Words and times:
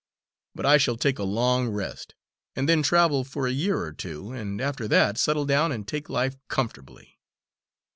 But 0.55 0.65
I 0.65 0.77
shall 0.77 0.97
take 0.97 1.19
a 1.19 1.23
long 1.23 1.67
rest, 1.67 2.15
and 2.55 2.67
then 2.67 2.81
travel 2.81 3.23
for 3.23 3.45
a 3.45 3.51
year 3.51 3.77
or 3.83 3.93
two, 3.93 4.31
and 4.31 4.59
after 4.59 4.87
that 4.87 5.19
settle 5.19 5.45
down 5.45 5.71
and 5.71 5.87
take 5.87 6.09
life 6.09 6.37
comfortably." 6.47 7.19